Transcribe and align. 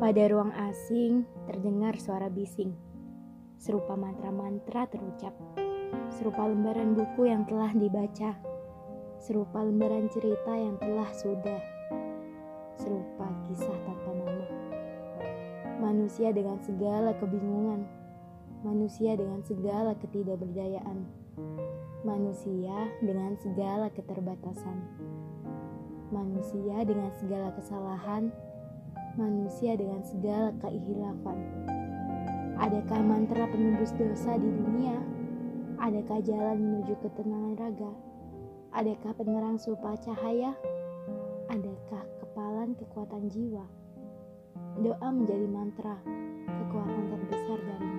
Pada 0.00 0.32
ruang 0.32 0.48
asing 0.56 1.28
terdengar 1.44 1.92
suara 2.00 2.32
bising, 2.32 2.72
serupa 3.60 4.00
mantra-mantra 4.00 4.88
terucap, 4.88 5.36
serupa 6.08 6.48
lembaran 6.48 6.96
buku 6.96 7.28
yang 7.28 7.44
telah 7.44 7.68
dibaca, 7.76 8.32
serupa 9.20 9.60
lembaran 9.60 10.08
cerita 10.08 10.56
yang 10.56 10.80
telah 10.80 11.04
sudah, 11.12 11.60
serupa 12.80 13.28
kisah 13.44 13.76
tanpa 13.84 14.16
nama. 14.16 14.46
Manusia 15.84 16.32
dengan 16.32 16.56
segala 16.64 17.12
kebingungan, 17.20 17.84
manusia 18.64 19.20
dengan 19.20 19.44
segala 19.44 19.92
ketidakberdayaan, 20.00 21.04
manusia 22.08 22.88
dengan 23.04 23.36
segala 23.36 23.92
keterbatasan, 23.92 24.80
manusia 26.08 26.88
dengan 26.88 27.12
segala 27.20 27.52
kesalahan, 27.52 28.32
manusia 29.20 29.76
dengan 29.76 30.00
segala 30.00 30.56
keihilafan. 30.64 31.36
Adakah 32.56 33.00
mantra 33.04 33.44
penembus 33.52 33.92
dosa 33.92 34.40
di 34.40 34.48
dunia? 34.48 34.96
Adakah 35.76 36.24
jalan 36.24 36.56
menuju 36.56 36.96
ketenangan 37.04 37.54
raga? 37.60 37.92
Adakah 38.72 39.12
penerang 39.16 39.60
supa 39.60 39.96
cahaya? 40.00 40.56
Adakah 41.52 42.04
kepalan 42.24 42.72
kekuatan 42.80 43.28
jiwa? 43.28 43.64
Doa 44.80 45.08
menjadi 45.12 45.44
mantra, 45.44 46.00
kekuatan 46.46 47.04
terbesar 47.12 47.58
darinya. 47.60 47.89